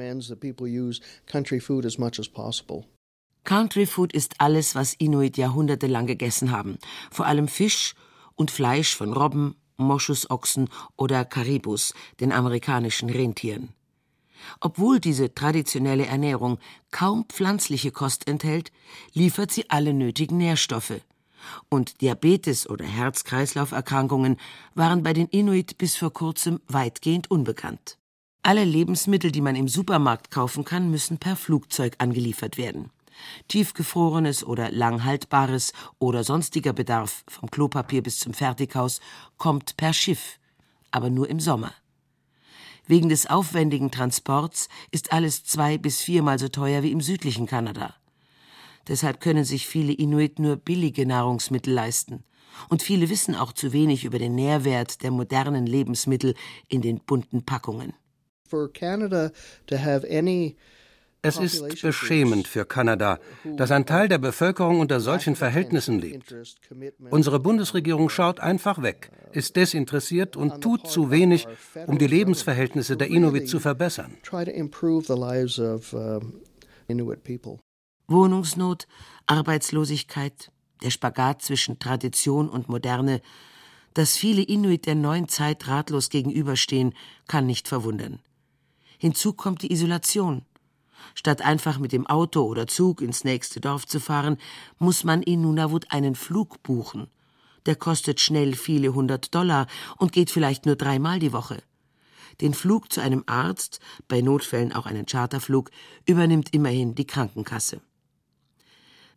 Country 3.44 3.86
Food 3.86 4.12
ist 4.12 4.34
alles, 4.38 4.74
was 4.74 4.94
Inuit 4.94 5.36
jahrhundertelang 5.36 6.06
gegessen 6.06 6.50
haben. 6.50 6.78
Vor 7.10 7.26
allem 7.26 7.48
Fisch 7.48 7.94
und 8.36 8.50
Fleisch 8.50 8.94
von 8.94 9.12
Robben, 9.12 9.56
Moschusochsen 9.76 10.68
oder 10.96 11.24
Karibus, 11.24 11.94
den 12.20 12.32
amerikanischen 12.32 13.10
Rentieren. 13.10 13.70
Obwohl 14.60 15.00
diese 15.00 15.34
traditionelle 15.34 16.06
Ernährung 16.06 16.58
kaum 16.90 17.24
pflanzliche 17.28 17.90
Kost 17.90 18.28
enthält, 18.28 18.72
liefert 19.12 19.50
sie 19.50 19.68
alle 19.70 19.94
nötigen 19.94 20.36
Nährstoffe. 20.36 21.00
Und 21.68 22.00
Diabetes 22.00 22.68
oder 22.68 22.84
Herz-Kreislauf-Erkrankungen 22.84 24.36
waren 24.74 25.02
bei 25.02 25.12
den 25.12 25.26
Inuit 25.28 25.78
bis 25.78 25.96
vor 25.96 26.12
kurzem 26.12 26.60
weitgehend 26.68 27.30
unbekannt. 27.30 27.96
Alle 28.42 28.64
Lebensmittel, 28.64 29.32
die 29.32 29.42
man 29.42 29.56
im 29.56 29.68
Supermarkt 29.68 30.30
kaufen 30.30 30.64
kann, 30.64 30.90
müssen 30.90 31.18
per 31.18 31.36
Flugzeug 31.36 31.94
angeliefert 31.98 32.56
werden. 32.56 32.90
Tiefgefrorenes 33.48 34.44
oder 34.44 34.70
langhaltbares 34.70 35.72
oder 35.98 36.24
sonstiger 36.24 36.72
Bedarf, 36.72 37.22
vom 37.28 37.50
Klopapier 37.50 38.02
bis 38.02 38.18
zum 38.18 38.32
Fertighaus, 38.32 39.00
kommt 39.36 39.76
per 39.76 39.92
Schiff, 39.92 40.38
aber 40.90 41.10
nur 41.10 41.28
im 41.28 41.38
Sommer. 41.38 41.74
Wegen 42.90 43.08
des 43.08 43.30
aufwendigen 43.30 43.92
Transports 43.92 44.68
ist 44.90 45.12
alles 45.12 45.44
zwei 45.44 45.78
bis 45.78 46.00
viermal 46.00 46.40
so 46.40 46.48
teuer 46.48 46.82
wie 46.82 46.90
im 46.90 47.00
südlichen 47.00 47.46
Kanada. 47.46 47.94
Deshalb 48.88 49.20
können 49.20 49.44
sich 49.44 49.68
viele 49.68 49.92
Inuit 49.92 50.40
nur 50.40 50.56
billige 50.56 51.06
Nahrungsmittel 51.06 51.72
leisten. 51.72 52.24
Und 52.68 52.82
viele 52.82 53.08
wissen 53.08 53.36
auch 53.36 53.52
zu 53.52 53.72
wenig 53.72 54.04
über 54.04 54.18
den 54.18 54.34
Nährwert 54.34 55.04
der 55.04 55.12
modernen 55.12 55.66
Lebensmittel 55.66 56.34
in 56.66 56.82
den 56.82 56.98
bunten 56.98 57.44
Packungen. 57.44 57.92
Es 61.22 61.36
ist 61.36 61.82
beschämend 61.82 62.48
für 62.48 62.64
Kanada, 62.64 63.18
dass 63.44 63.70
ein 63.70 63.84
Teil 63.84 64.08
der 64.08 64.18
Bevölkerung 64.18 64.80
unter 64.80 65.00
solchen 65.00 65.36
Verhältnissen 65.36 65.98
lebt. 65.98 66.34
Unsere 67.10 67.40
Bundesregierung 67.40 68.08
schaut 68.08 68.40
einfach 68.40 68.80
weg, 68.82 69.10
ist 69.32 69.56
desinteressiert 69.56 70.36
und 70.36 70.62
tut 70.62 70.86
zu 70.86 71.10
wenig, 71.10 71.46
um 71.86 71.98
die 71.98 72.06
Lebensverhältnisse 72.06 72.96
der 72.96 73.08
Inuit 73.08 73.48
zu 73.48 73.60
verbessern. 73.60 74.16
Wohnungsnot, 78.08 78.88
Arbeitslosigkeit, 79.26 80.50
der 80.82 80.90
Spagat 80.90 81.42
zwischen 81.42 81.78
Tradition 81.78 82.48
und 82.48 82.68
Moderne, 82.68 83.20
dass 83.92 84.16
viele 84.16 84.42
Inuit 84.42 84.86
der 84.86 84.94
neuen 84.94 85.28
Zeit 85.28 85.68
ratlos 85.68 86.08
gegenüberstehen, 86.08 86.94
kann 87.28 87.46
nicht 87.46 87.68
verwundern. 87.68 88.20
Hinzu 88.98 89.32
kommt 89.32 89.62
die 89.62 89.72
Isolation. 89.72 90.46
Statt 91.14 91.42
einfach 91.42 91.78
mit 91.78 91.92
dem 91.92 92.06
Auto 92.06 92.42
oder 92.42 92.66
Zug 92.66 93.00
ins 93.00 93.24
nächste 93.24 93.60
Dorf 93.60 93.86
zu 93.86 94.00
fahren, 94.00 94.38
muss 94.78 95.04
man 95.04 95.22
in 95.22 95.42
Nunavut 95.42 95.90
einen 95.90 96.14
Flug 96.14 96.62
buchen. 96.62 97.08
Der 97.66 97.76
kostet 97.76 98.20
schnell 98.20 98.54
viele 98.54 98.94
hundert 98.94 99.34
Dollar 99.34 99.66
und 99.98 100.12
geht 100.12 100.30
vielleicht 100.30 100.66
nur 100.66 100.76
dreimal 100.76 101.18
die 101.18 101.32
Woche. 101.32 101.62
Den 102.40 102.54
Flug 102.54 102.90
zu 102.92 103.00
einem 103.00 103.24
Arzt, 103.26 103.80
bei 104.08 104.22
Notfällen 104.22 104.72
auch 104.72 104.86
einen 104.86 105.04
Charterflug, 105.04 105.70
übernimmt 106.06 106.54
immerhin 106.54 106.94
die 106.94 107.06
Krankenkasse. 107.06 107.80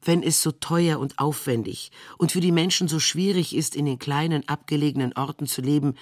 Wenn 0.01 0.21
es 0.21 0.41
so 0.41 0.51
teuer 0.51 0.99
und 0.99 1.19
aufwendig 1.19 1.91
und 2.17 2.33
für 2.33 2.41
die 2.41 2.51
Menschen 2.51 2.89
so 2.89 2.99
schwierig 2.99 3.55
ist, 3.55 3.75
in 3.75 3.85
den 3.85 3.99
kleinen 3.99 4.47
abgelegenen 4.49 5.13
Orten 5.13 5.47
zu 5.47 5.61
leben, 5.61 5.95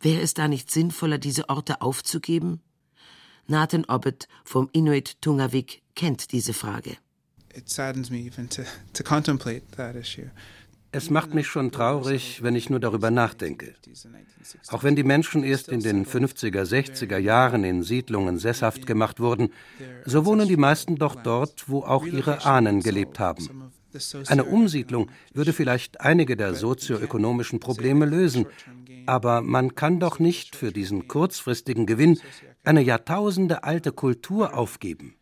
wäre 0.00 0.20
es 0.20 0.34
da 0.34 0.46
nicht 0.46 0.70
sinnvoller, 0.70 1.18
diese 1.18 1.48
Orte 1.48 1.82
aufzugeben? 1.82 2.60
Nathan 3.46 3.84
Obbett 3.86 4.28
vom 4.44 4.68
Inuit 4.72 5.20
Tungavik 5.20 5.82
kennt 5.94 6.32
diese 6.32 6.52
Frage. 6.52 6.96
Es 10.92 11.10
macht 11.10 11.34
mich 11.34 11.46
schon 11.46 11.70
traurig, 11.70 12.42
wenn 12.42 12.56
ich 12.56 12.68
nur 12.68 12.80
darüber 12.80 13.10
nachdenke. 13.10 13.74
Auch 14.68 14.82
wenn 14.82 14.96
die 14.96 15.04
Menschen 15.04 15.44
erst 15.44 15.68
in 15.68 15.80
den 15.80 16.04
50er, 16.04 16.64
60er 16.64 17.18
Jahren 17.18 17.62
in 17.62 17.82
Siedlungen 17.82 18.38
sesshaft 18.38 18.86
gemacht 18.86 19.20
wurden, 19.20 19.52
so 20.04 20.26
wohnen 20.26 20.48
die 20.48 20.56
meisten 20.56 20.96
doch 20.96 21.14
dort, 21.14 21.68
wo 21.68 21.82
auch 21.82 22.06
ihre 22.06 22.44
Ahnen 22.44 22.80
gelebt 22.80 23.20
haben. 23.20 23.70
Eine 24.26 24.44
Umsiedlung 24.44 25.10
würde 25.32 25.52
vielleicht 25.52 26.00
einige 26.00 26.36
der 26.36 26.54
sozioökonomischen 26.54 27.60
Probleme 27.60 28.06
lösen, 28.06 28.46
aber 29.06 29.40
man 29.42 29.74
kann 29.74 30.00
doch 30.00 30.18
nicht 30.18 30.56
für 30.56 30.72
diesen 30.72 31.08
kurzfristigen 31.08 31.86
Gewinn 31.86 32.20
eine 32.64 32.82
jahrtausendealte 32.82 33.92
Kultur 33.92 34.56
aufgeben? 34.56 35.14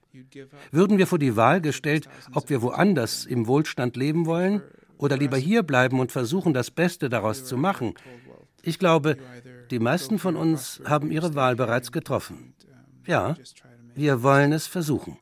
Würden 0.71 0.99
wir 0.99 1.07
vor 1.07 1.19
die 1.19 1.37
Wahl 1.37 1.61
gestellt, 1.61 2.09
ob 2.35 2.51
wir 2.51 2.63
woanders 2.63 3.25
im 3.25 3.47
Wohlstand 3.47 3.97
leben 3.97 4.27
wollen 4.27 4.63
oder 4.97 5.17
lieber 5.17 5.37
hier 5.37 5.63
bleiben 5.63 6.01
und 6.01 6.13
versuchen, 6.13 6.55
das 6.55 6.71
Beste 6.71 7.09
daraus 7.09 7.45
zu 7.45 7.57
machen? 7.57 7.95
Ich 8.63 8.79
glaube, 8.79 9.17
die 9.71 9.79
meisten 9.79 10.19
von 10.19 10.37
uns 10.37 10.83
haben 10.85 11.11
ihre 11.11 11.35
Wahl 11.35 11.57
bereits 11.57 11.93
getroffen. 11.93 12.55
Ja, 13.07 13.37
wir 13.95 14.23
wollen 14.23 14.53
es 14.53 14.67
versuchen. 14.67 15.19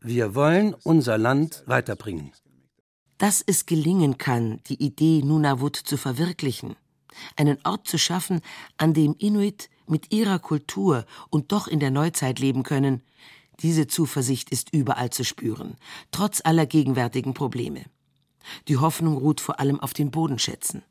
Wir 0.00 0.34
wollen 0.34 0.74
unser 0.82 1.16
Land 1.16 1.62
weiterbringen. 1.66 2.32
Dass 3.18 3.42
es 3.46 3.66
gelingen 3.66 4.18
kann, 4.18 4.60
die 4.66 4.82
Idee 4.82 5.22
Nunavut 5.22 5.76
zu 5.76 5.96
verwirklichen, 5.96 6.74
einen 7.36 7.58
Ort 7.64 7.86
zu 7.86 7.98
schaffen, 7.98 8.40
an 8.78 8.94
dem 8.94 9.14
Inuit 9.18 9.70
mit 9.92 10.12
ihrer 10.12 10.40
Kultur 10.40 11.04
und 11.30 11.52
doch 11.52 11.68
in 11.68 11.78
der 11.78 11.92
Neuzeit 11.92 12.40
leben 12.40 12.64
können, 12.64 13.02
diese 13.60 13.86
Zuversicht 13.86 14.50
ist 14.50 14.72
überall 14.72 15.10
zu 15.10 15.22
spüren, 15.22 15.76
trotz 16.10 16.40
aller 16.42 16.66
gegenwärtigen 16.66 17.34
Probleme. 17.34 17.84
Die 18.66 18.78
Hoffnung 18.78 19.16
ruht 19.18 19.40
vor 19.40 19.60
allem 19.60 19.78
auf 19.78 19.92
den 19.92 20.10
Bodenschätzen. 20.10 20.82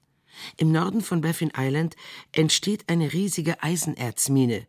Im 0.56 0.72
Norden 0.72 1.02
von 1.02 1.20
Baffin 1.20 1.52
Island 1.58 1.96
entsteht 2.32 2.88
eine 2.88 3.12
riesige 3.12 3.62
Eisenerzmine, 3.62 4.66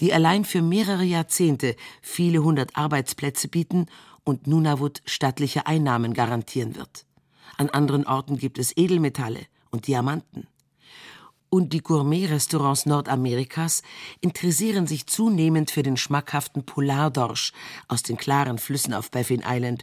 die 0.00 0.14
allein 0.14 0.44
für 0.44 0.62
mehrere 0.62 1.04
Jahrzehnte 1.04 1.76
viele 2.00 2.42
hundert 2.42 2.76
Arbeitsplätze 2.76 3.48
bieten 3.48 3.86
und 4.24 4.46
Nunavut 4.46 5.02
stattliche 5.04 5.66
Einnahmen 5.66 6.14
garantieren 6.14 6.76
wird. 6.76 7.04
An 7.58 7.68
anderen 7.68 8.06
Orten 8.06 8.38
gibt 8.38 8.58
es 8.58 8.76
Edelmetalle 8.76 9.40
und 9.70 9.86
Diamanten 9.86 10.46
und 11.56 11.72
die 11.72 11.80
Gourmet-Restaurants 11.80 12.84
Nordamerikas 12.84 13.82
interessieren 14.20 14.86
sich 14.86 15.06
zunehmend 15.06 15.70
für 15.70 15.82
den 15.82 15.96
schmackhaften 15.96 16.66
Polardorsch 16.66 17.54
aus 17.88 18.02
den 18.02 18.18
klaren 18.18 18.58
Flüssen 18.58 18.92
auf 18.92 19.10
Baffin 19.10 19.42
Island, 19.42 19.82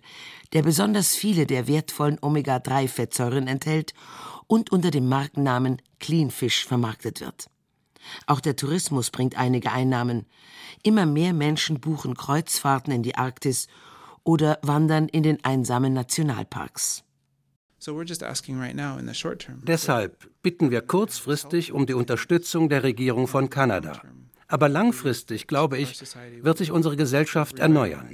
der 0.53 0.61
besonders 0.61 1.15
viele 1.15 1.47
der 1.47 1.67
wertvollen 1.67 2.19
Omega-3-Fettsäuren 2.21 3.47
enthält 3.47 3.95
und 4.45 4.71
unter 4.71 4.91
dem 4.91 5.09
Markennamen 5.09 5.81
Cleanfish 5.99 6.63
vermarktet 6.63 7.21
wird. 7.21 7.47
Auch 8.27 8.39
der 8.39 8.55
Tourismus 8.55 9.09
bringt 9.09 9.35
einige 9.35 9.71
Einnahmen. 9.71 10.27
Immer 10.83 11.07
mehr 11.07 11.33
Menschen 11.33 11.79
buchen 11.79 12.13
Kreuzfahrten 12.15 12.93
in 12.93 13.01
die 13.01 13.15
Arktis 13.15 13.67
oder 14.23 14.59
wandern 14.61 15.07
in 15.07 15.23
den 15.23 15.43
einsamen 15.43 15.93
Nationalparks. 15.93 17.03
Deshalb 19.63 20.29
bitten 20.41 20.71
wir 20.71 20.81
kurzfristig 20.81 21.71
um 21.73 21.85
die 21.85 21.93
Unterstützung 21.93 22.69
der 22.69 22.83
Regierung 22.83 23.27
von 23.27 23.49
Kanada. 23.49 24.01
Aber 24.47 24.69
langfristig, 24.69 25.47
glaube 25.47 25.79
ich, 25.79 25.99
wird 26.41 26.57
sich 26.59 26.71
unsere 26.71 26.95
Gesellschaft 26.95 27.57
erneuern. 27.57 28.07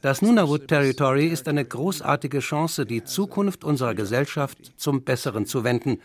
Das 0.00 0.20
Nunavut 0.20 0.66
Territory 0.66 1.28
ist 1.28 1.46
eine 1.46 1.64
großartige 1.64 2.40
Chance, 2.40 2.86
die 2.86 3.04
Zukunft 3.04 3.62
unserer 3.62 3.94
Gesellschaft 3.94 4.58
zum 4.76 5.02
Besseren 5.04 5.46
zu 5.46 5.62
wenden. 5.62 6.00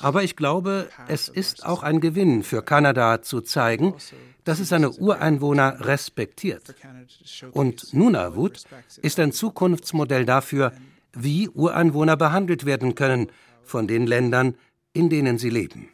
Aber 0.00 0.22
ich 0.22 0.36
glaube, 0.36 0.88
es 1.06 1.28
ist 1.28 1.66
auch 1.66 1.82
ein 1.82 2.00
Gewinn 2.00 2.42
für 2.42 2.62
Kanada 2.62 3.20
zu 3.20 3.42
zeigen, 3.42 3.94
dass 4.44 4.58
es 4.58 4.70
seine 4.70 4.90
Ureinwohner 4.90 5.86
respektiert. 5.86 6.74
Und 7.52 7.92
Nunavut 7.92 8.62
ist 9.02 9.20
ein 9.20 9.32
Zukunftsmodell 9.32 10.24
dafür, 10.24 10.72
wie 11.14 11.48
Ureinwohner 11.48 12.16
behandelt 12.16 12.64
werden 12.64 12.94
können 12.94 13.28
von 13.62 13.86
den 13.86 14.06
Ländern, 14.06 14.56
in 14.92 15.08
denen 15.08 15.38
sie 15.38 15.50
leben. 15.50 15.91